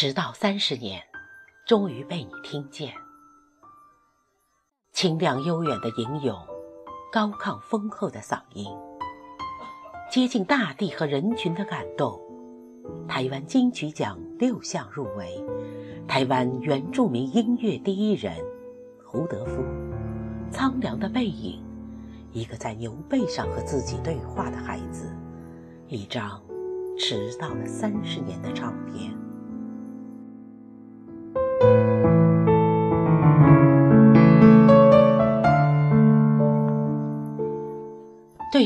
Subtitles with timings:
[0.00, 1.02] 迟到三十年，
[1.66, 2.94] 终于被你听见。
[4.92, 6.38] 清亮悠远的吟咏，
[7.10, 8.68] 高亢丰厚的嗓音，
[10.08, 12.16] 接近大地和人群的感动。
[13.08, 15.44] 台湾金曲奖六项入围，
[16.06, 18.36] 台湾原住民音乐第一人
[19.04, 19.64] 胡德夫，
[20.48, 21.60] 苍凉的背影，
[22.30, 25.12] 一个在牛背上和自己对话的孩子，
[25.88, 26.40] 一张
[26.96, 29.12] 迟到了三十年的唱片。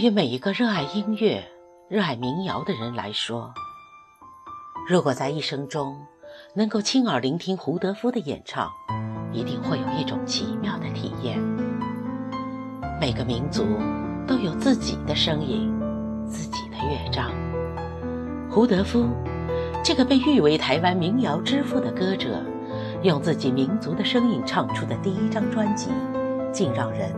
[0.03, 1.45] 于每一个热爱音乐、
[1.89, 3.55] 热爱民谣的人来说，
[4.89, 5.97] 如果在一生中
[6.57, 8.69] 能够亲耳聆听胡德夫的演唱，
[9.33, 11.39] 一定会有一种奇妙的体验。
[13.01, 13.65] 每个民族
[14.27, 15.73] 都有自己的声音，
[16.27, 17.31] 自己的乐章。
[18.51, 19.07] 胡德夫，
[19.85, 22.43] 这个被誉为台湾民谣之父的歌者，
[23.05, 25.91] 用自己民族的声音唱出的第一张专辑，
[26.53, 27.15] 竟让人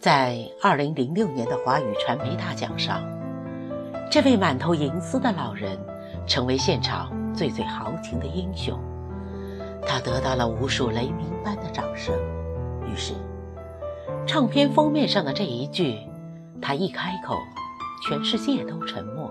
[0.00, 3.02] 在二零零六年的华语传媒大奖上，
[4.10, 5.78] 这位满头银丝的老人
[6.26, 8.80] 成为现场最最豪情的英雄。
[9.86, 12.14] 他得到了无数雷鸣般的掌声。
[12.86, 13.12] 于是，
[14.26, 15.98] 唱片封面上的这一句
[16.62, 17.36] “他一开口，
[18.08, 19.30] 全世界都沉默”，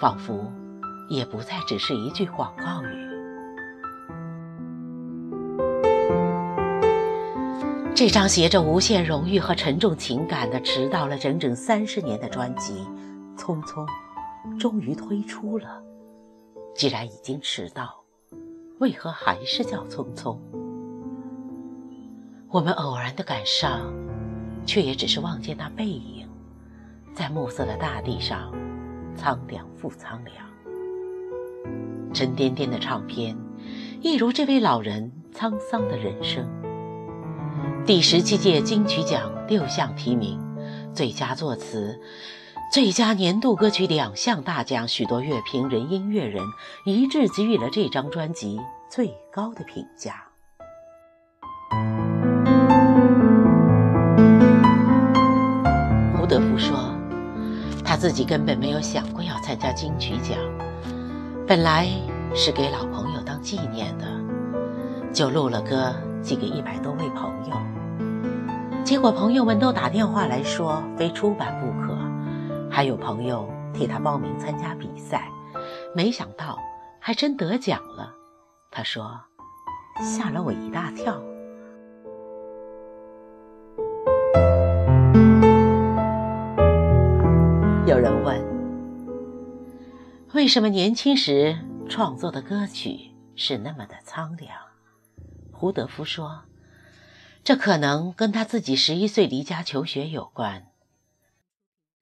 [0.00, 0.50] 仿佛
[1.10, 3.09] 也不再只是一句广告语。
[8.00, 12.72] 这张携着无限荣誉和沉重情感的迟到了整整三十年的专辑，
[13.36, 13.86] 匆匆，
[14.58, 15.82] 终于推出了。
[16.74, 18.02] 既然已经迟到，
[18.78, 20.38] 为何还是叫匆匆？
[22.48, 23.92] 我们偶然的赶上，
[24.64, 26.26] 却也只是望见那背影，
[27.12, 28.50] 在暮色的大地上，
[29.14, 30.36] 苍凉复苍凉。
[32.14, 33.36] 沉甸甸的唱片，
[34.00, 36.48] 一如这位老人沧桑的人生。
[37.86, 40.38] 第十七届金曲奖六项提名，
[40.94, 41.98] 最佳作词、
[42.72, 46.42] 最佳年度歌曲两项大奖，许多乐评人、音乐人
[46.84, 50.24] 一致给予了这张专辑最高的评价。
[56.16, 56.94] 胡德夫说，
[57.84, 60.38] 他自己根本没有想过要参加金曲奖，
[61.44, 61.88] 本来
[62.34, 64.06] 是给老朋友当纪念的，
[65.12, 65.92] 就录了歌。
[66.22, 67.56] 寄给一百多位朋友，
[68.84, 71.96] 结果朋友们都打电话来说非出版不可，
[72.70, 75.28] 还有朋友替他报名参加比赛，
[75.94, 76.58] 没想到
[76.98, 78.12] 还真得奖了。
[78.70, 79.20] 他说
[80.00, 81.20] ：“吓了我一大跳。”
[87.86, 88.40] 有人问
[90.34, 94.50] ：“为什么年轻时创作的歌曲是那么的苍凉？”
[95.60, 96.44] 胡德夫说
[97.44, 100.72] ：“这可能跟他自己十一岁离家求学有关。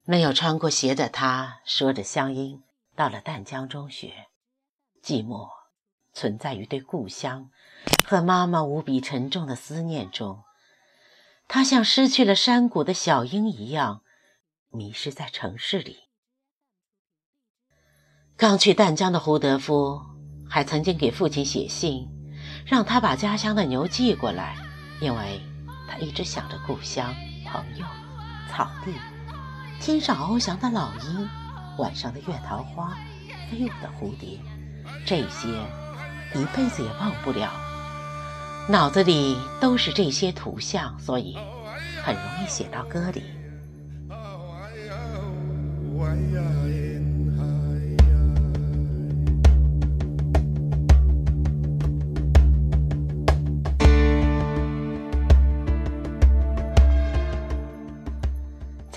[0.05, 2.63] 没有穿过鞋的他，说着乡音，
[2.95, 4.27] 到了淡江中学。
[5.03, 5.49] 寂寞
[6.13, 7.51] 存在于对故乡
[8.05, 10.45] 和妈妈无比沉重的思念中。
[11.49, 14.03] 他像失去了山谷的小鹰一样，
[14.69, 16.03] 迷失在城市里。
[18.37, 19.99] 刚去淡江的胡德夫，
[20.49, 22.09] 还曾经给父亲写信。”
[22.65, 24.55] 让他把家乡的牛寄过来，
[25.01, 25.41] 因为
[25.87, 27.13] 他一直想着故乡、
[27.45, 27.85] 朋友、
[28.49, 28.93] 草地、
[29.79, 31.29] 天上翱翔的老鹰、
[31.77, 32.97] 晚上的月桃花、
[33.49, 34.39] 飞舞的蝴蝶，
[35.05, 35.47] 这些
[36.35, 37.51] 一辈子也忘不了。
[38.67, 41.35] 脑子里都是这些图像，所以
[42.03, 43.23] 很容易写到歌里。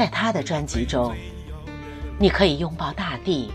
[0.03, 1.15] 在他的专辑中，
[2.19, 3.53] 你可以拥抱大地，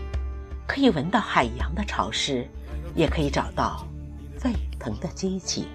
[0.66, 2.48] 可以闻到海洋的潮湿，
[2.94, 3.86] 也可以找到
[4.38, 5.66] 沸腾的激情。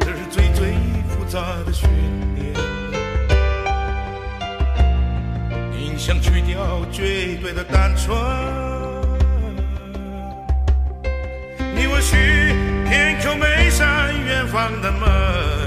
[0.00, 0.72] 这是最最
[1.08, 1.88] 复杂的训
[2.34, 2.52] 练，
[5.80, 8.18] 影像去掉绝对的单纯。
[11.76, 12.16] 你或许
[12.88, 15.63] 偏叩每扇远方的门。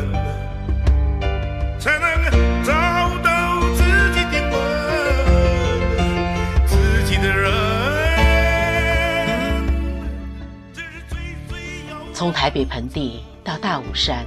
[12.18, 14.25] 从台北盆地到大武山，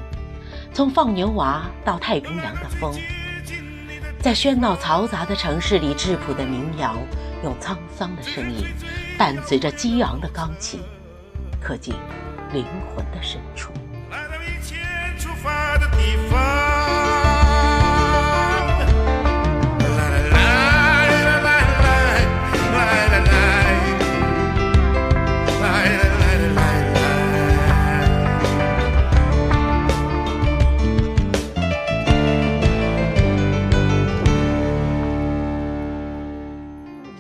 [0.73, 2.95] 从放牛娃到太平洋的风，
[4.21, 6.95] 在喧闹嘈杂的城市里，质朴的民谣
[7.43, 8.65] 用沧桑的声音，
[9.19, 10.79] 伴随着激昂的钢琴，
[11.61, 11.93] 刻进
[12.53, 12.65] 灵
[12.95, 13.73] 魂的深处。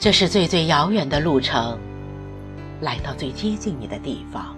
[0.01, 1.79] 这是最最遥远的路程，
[2.81, 4.57] 来到最接近你的地方。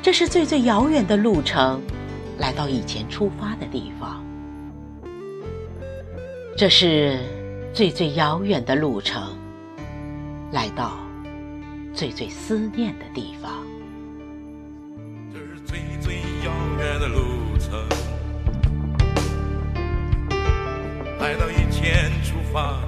[0.00, 1.82] 这是最最遥远的路程，
[2.38, 4.24] 来到以前出发的地方。
[6.56, 7.18] 这是
[7.74, 9.36] 最最遥远的路程，
[10.52, 11.00] 来到
[11.92, 13.66] 最最思念的地方。
[15.32, 17.18] 这是最最遥远的路
[17.58, 17.72] 程，
[21.18, 22.78] 来到以前出发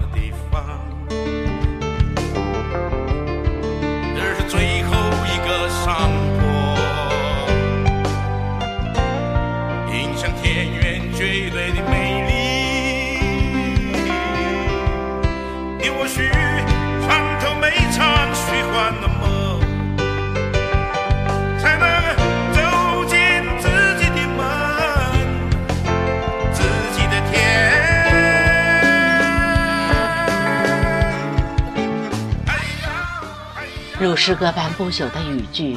[34.01, 35.77] 如诗歌般不朽的语句，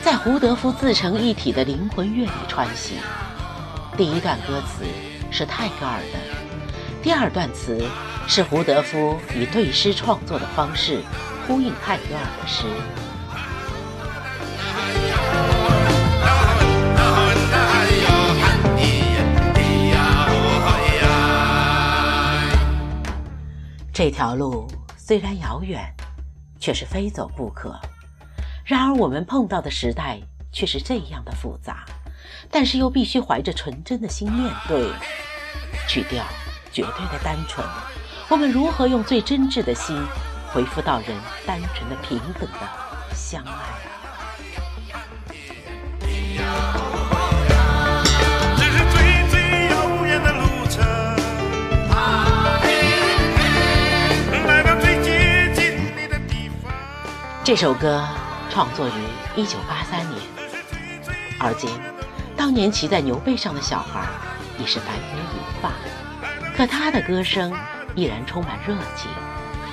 [0.00, 2.96] 在胡德夫自成一体的灵魂乐里穿行。
[3.96, 4.84] 第一段歌词
[5.32, 6.20] 是泰戈尔的，
[7.02, 7.84] 第二段词
[8.28, 11.02] 是胡德夫以对诗创作的方式
[11.48, 12.64] 呼应泰戈尔的诗。
[23.92, 25.92] 这条路虽然遥远，
[26.58, 27.78] 却是非走不可。
[28.64, 30.20] 然而我们碰到的时代
[30.52, 31.84] 却是这样的复杂，
[32.50, 34.90] 但是又必须怀着纯真的心面对。
[35.88, 36.24] 去掉
[36.70, 37.66] 绝对的单纯，
[38.28, 39.96] 我们如何用最真挚的心
[40.52, 41.16] 回复到人
[41.46, 43.87] 单纯的平等的相爱
[57.48, 58.04] 这首歌
[58.50, 58.92] 创作于
[59.34, 60.20] 1983年，
[61.40, 61.70] 而今，
[62.36, 64.06] 当年骑在牛背上的小孩
[64.58, 65.72] 已是白发银发，
[66.54, 67.50] 可他的歌声
[67.94, 69.10] 依然充满热情。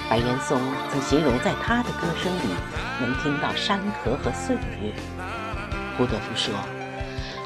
[0.10, 0.57] 白岩松
[0.89, 2.56] 曾形容，在他的歌声里
[3.01, 4.94] 能听到山河和岁月。
[5.98, 6.54] 胡德夫说，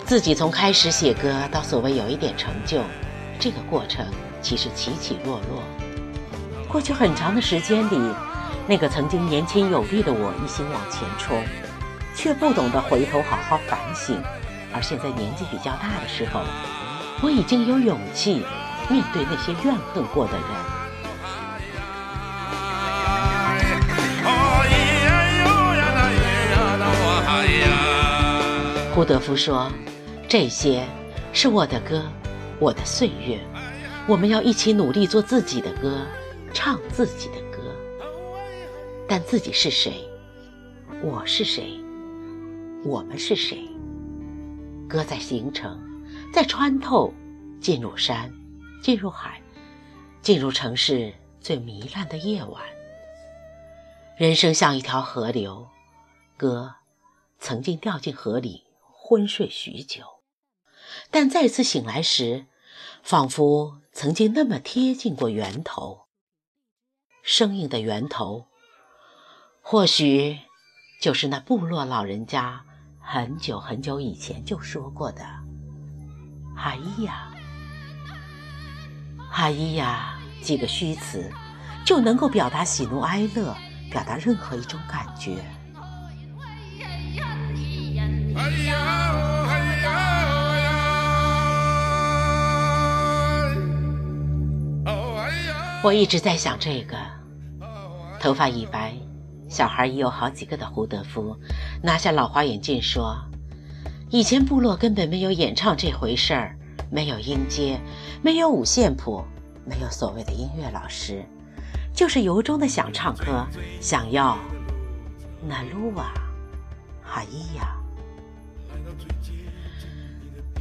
[0.06, 2.84] 自己从开始写歌到所谓有一点成就，
[3.40, 4.06] 这个过程
[4.44, 5.64] 其实起起落落。
[6.68, 8.14] 过去很长的时间里，
[8.70, 11.44] 那个曾经年轻有力的我一心往前冲，
[12.14, 14.22] 却不懂得回头好好反省。
[14.72, 16.42] 而现在年纪比较大的时候，
[17.24, 18.46] 我已经有勇气
[18.88, 20.44] 面对那些怨恨过的人。
[28.94, 29.72] 胡德夫说
[30.30, 30.86] ：“这些
[31.34, 32.04] 是我的歌，
[32.60, 33.40] 我的岁月。
[34.06, 36.06] 我们要一起努力做自己的歌，
[36.54, 37.39] 唱自己的。
[39.10, 40.08] 但自己是谁？
[41.04, 41.80] 我是谁？
[42.86, 43.68] 我们是谁？
[44.88, 45.82] 歌在形成，
[46.32, 47.12] 在穿透，
[47.60, 48.32] 进入山，
[48.84, 49.42] 进入海，
[50.22, 51.12] 进入城市
[51.42, 52.64] 最糜烂的夜晚。
[54.16, 55.68] 人生像一条河流，
[56.38, 56.76] 歌
[57.40, 58.66] 曾经掉进河里。”
[59.02, 60.04] 昏睡许久，
[61.10, 62.46] 但再次醒来时，
[63.02, 66.02] 仿佛曾经那么贴近过源头。
[67.24, 68.46] 生命的源头，
[69.62, 70.40] 或许
[71.00, 72.64] 就是那部落老人家
[73.00, 75.24] 很久很久以前就说过的
[76.58, 77.28] “哈伊呀，
[79.30, 81.32] 哈伊呀”几个虚词，
[81.86, 83.56] 就能够表达喜怒哀乐，
[83.92, 85.38] 表达任何一种感觉。
[95.82, 96.98] 我一直在想这个，
[98.20, 98.94] 头发已白，
[99.50, 101.36] 小孩已有好几个的胡德夫，
[101.82, 103.18] 拿下老花眼镜说
[104.12, 106.56] ：“以前部落根本没有演唱这回事儿，
[106.92, 107.80] 没有音阶，
[108.22, 109.24] 没有五线谱，
[109.66, 111.26] 没有所谓的音乐老师，
[111.94, 113.48] 就是由衷的想唱歌，
[113.82, 114.38] 想要
[115.48, 116.14] 那路啊，
[117.02, 117.74] 哈伊呀。”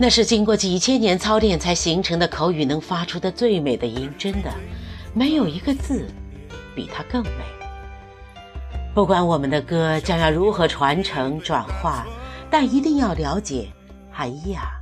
[0.00, 4.50] 那是经过几千年操练才形成的口语能发出的最美的音，真的，
[5.12, 6.06] 没有一个字
[6.74, 7.57] 比它更美。
[8.94, 12.04] 不管我们的歌将要如何传承转化，
[12.50, 13.72] 但一定要了解，
[14.10, 14.80] 海伊呀，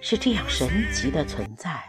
[0.00, 1.82] 是这样神奇的存在。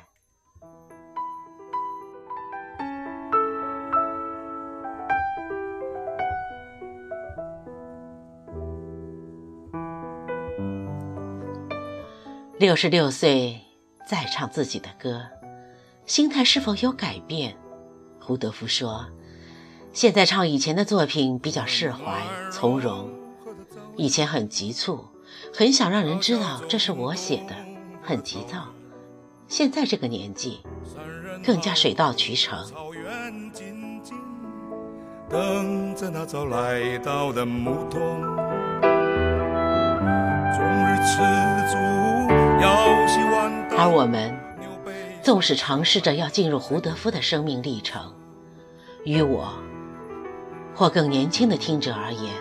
[12.57, 13.61] 六十六岁
[14.05, 15.21] 再唱自己的歌，
[16.05, 17.55] 心态是否有改变？
[18.19, 19.05] 胡德夫说
[19.91, 23.09] ：“现在唱以前的作品比较释怀从容，
[23.97, 25.05] 以前很急促，
[25.53, 27.55] 很想让人知道这是我写的，
[28.03, 28.67] 很急躁。
[29.47, 30.61] 现在这个年纪，
[31.43, 32.59] 更加水到渠成。”
[35.29, 38.89] 等着那早来到的牧童，终
[40.85, 41.17] 日吃
[41.71, 41.77] 足。
[43.77, 44.37] 而我们
[45.23, 48.13] 纵使尝试着要进入胡德夫的生命历程，
[49.05, 49.53] 与我
[50.79, 52.33] 或更年轻的听者而言，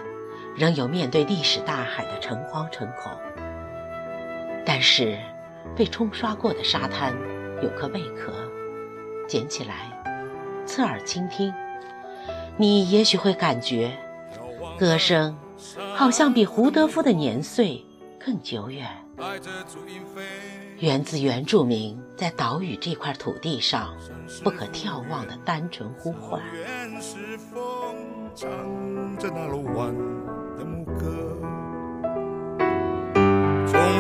[0.57, 3.11] 仍有面对历史大海的诚惶诚恐。
[4.64, 5.18] 但是，
[5.76, 7.12] 被冲刷过的沙滩
[7.61, 8.33] 有颗贝壳，
[9.26, 9.90] 捡起来，
[10.64, 11.52] 侧耳倾听，
[12.57, 13.90] 你也许会感觉，
[14.78, 15.37] 歌声
[15.97, 17.85] 好像比胡德夫的年岁
[18.25, 18.88] 更久远。
[20.78, 23.92] 源自原住民在岛屿这块土地上
[24.45, 26.40] 不可眺望的单纯呼唤。
[28.38, 28.49] 终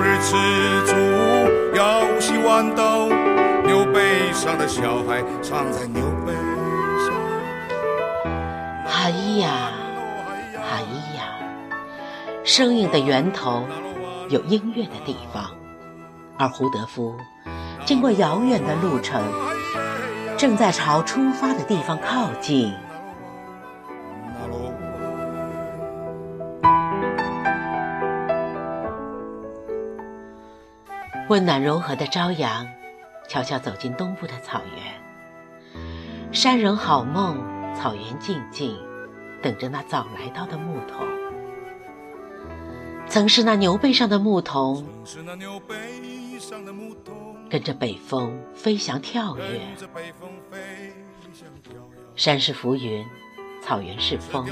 [0.00, 0.36] 日吃
[0.86, 0.94] 足，
[1.74, 3.08] 摇洗豌豆，
[3.66, 6.32] 牛背上的小孩藏在牛背
[7.04, 7.12] 上。
[8.86, 9.72] 哈咿呀，
[10.54, 11.24] 哈咿呀，
[12.44, 13.64] 声音的源头。
[14.28, 15.50] 有音乐的地方，
[16.36, 17.16] 而胡德夫
[17.84, 19.20] 经过遥远的路程，
[20.36, 22.72] 正在朝出发的地方靠近。
[31.28, 32.66] 温暖柔和的朝阳，
[33.28, 36.32] 悄悄走进东部的草原。
[36.32, 37.36] 山人好梦，
[37.74, 38.74] 草原静静，
[39.42, 41.06] 等着那早来到的牧童。
[43.06, 44.86] 曾是那牛背上的牧童，
[47.50, 49.60] 跟着北风飞翔跳跃。
[52.16, 53.04] 山是浮云，
[53.62, 54.46] 草原是风，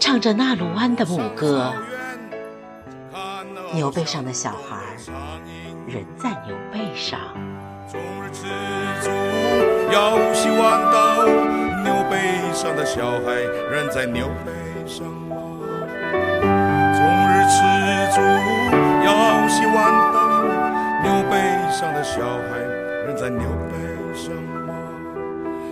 [0.00, 1.74] 唱着纳鲁湾的牧歌。
[3.74, 4.76] 牛背上的小孩，
[5.86, 7.18] 人在牛背上。
[11.84, 13.34] 牛背上的小孩，
[13.70, 14.52] 人在牛背
[14.86, 15.06] 上。
[19.50, 20.18] 洗豌豆，
[21.02, 21.34] 牛背
[21.72, 22.58] 上的小孩，
[23.06, 23.74] 人在牛背
[24.14, 24.34] 上
[24.66, 24.74] 吗？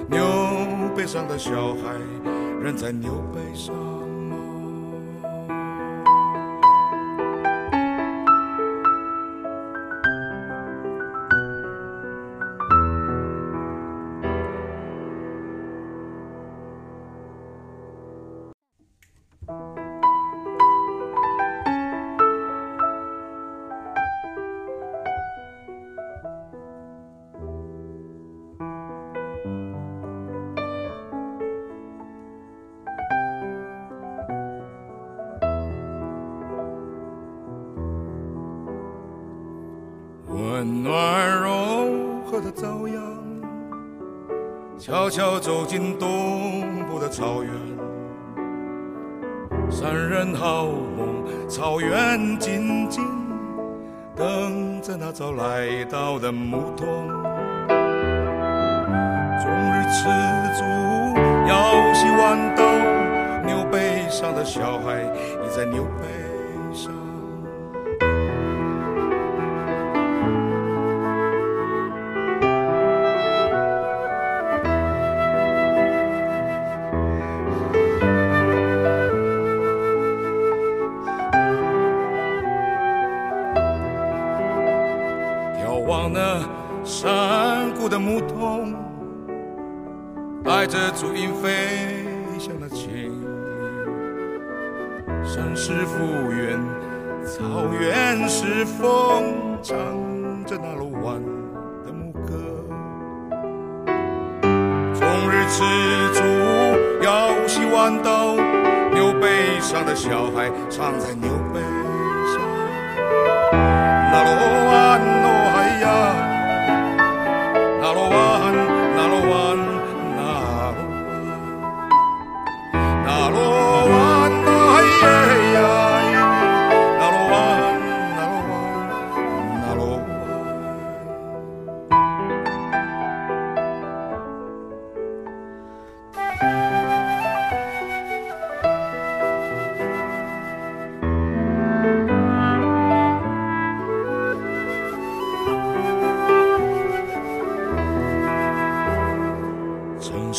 [0.09, 0.25] 牛
[0.97, 1.93] 背上的小孩，
[2.63, 3.96] 人在牛背上。
[45.47, 47.53] 走进东部的草原。
[49.71, 53.05] 山人好梦，草原静静，
[54.17, 57.07] 等着那早来到的牧童。
[59.39, 60.09] 终日吃
[60.59, 60.65] 足，
[61.47, 62.65] 摇洗豌豆，
[63.47, 66.26] 牛背上的小孩倚在牛背
[86.09, 86.41] 那
[86.85, 88.75] 山谷的牧童
[90.45, 92.05] 带着足音飞
[92.39, 93.13] 翔的情
[95.25, 96.59] 山是复原，
[97.25, 99.77] 草原是风，唱
[100.45, 101.21] 着那鲁湾
[101.85, 102.33] 的牧歌。
[104.95, 105.65] 终日吃
[106.15, 106.23] 足，
[107.05, 108.37] 摇洗豌豆，
[108.95, 111.86] 牛背上的小孩藏在牛背。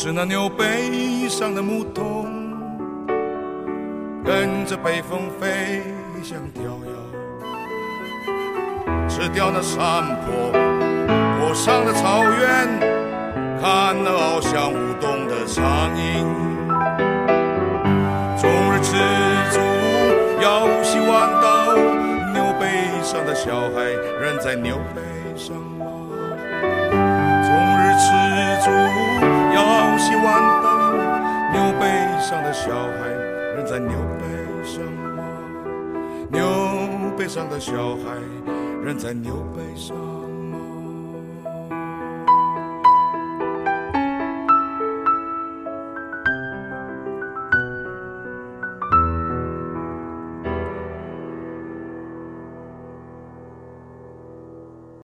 [0.08, 2.24] 是那牛背上的牧童，
[4.24, 5.82] 跟着北风飞
[6.22, 6.92] 翔飘摇，
[9.06, 10.50] 吃掉那山坡
[11.38, 12.80] 坡上的草原，
[13.60, 16.24] 看那翱翔舞动的苍蝇。
[18.40, 18.96] 终日吃
[19.50, 19.60] 足，
[20.40, 21.76] 腰系弯刀，
[22.32, 23.82] 牛背上的小孩，
[24.22, 25.02] 人在牛背
[25.36, 25.54] 上
[32.28, 33.08] 上的小孩，
[33.56, 34.26] 仍在牛背
[34.62, 34.84] 上
[35.16, 35.24] 吗？
[36.30, 36.46] 牛
[37.16, 38.18] 背上的小孩，
[38.84, 39.96] 仍在牛背上。